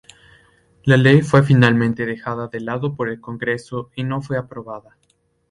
[0.83, 4.97] La ley fue finalmente dejada de lado por el Congreso y no fue aprobada.